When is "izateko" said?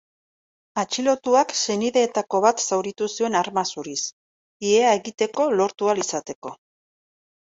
6.07-6.57